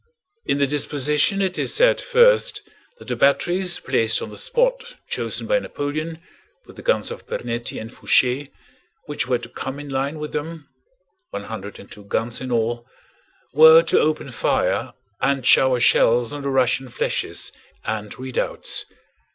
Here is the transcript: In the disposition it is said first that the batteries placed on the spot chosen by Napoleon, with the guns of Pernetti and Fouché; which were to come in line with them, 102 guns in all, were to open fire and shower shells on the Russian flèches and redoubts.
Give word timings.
In 0.47 0.57
the 0.57 0.65
disposition 0.65 1.43
it 1.43 1.59
is 1.59 1.75
said 1.75 2.01
first 2.01 2.63
that 2.97 3.07
the 3.07 3.15
batteries 3.15 3.79
placed 3.79 4.19
on 4.19 4.31
the 4.31 4.35
spot 4.39 4.95
chosen 5.11 5.45
by 5.45 5.59
Napoleon, 5.59 6.19
with 6.65 6.75
the 6.77 6.81
guns 6.81 7.11
of 7.11 7.27
Pernetti 7.27 7.77
and 7.77 7.91
Fouché; 7.91 8.49
which 9.05 9.27
were 9.27 9.37
to 9.37 9.47
come 9.47 9.79
in 9.79 9.89
line 9.89 10.17
with 10.17 10.31
them, 10.31 10.67
102 11.29 12.03
guns 12.05 12.41
in 12.41 12.51
all, 12.51 12.87
were 13.53 13.83
to 13.83 13.99
open 13.99 14.31
fire 14.31 14.95
and 15.21 15.45
shower 15.45 15.79
shells 15.79 16.33
on 16.33 16.41
the 16.41 16.49
Russian 16.49 16.87
flèches 16.87 17.51
and 17.85 18.17
redoubts. 18.17 18.87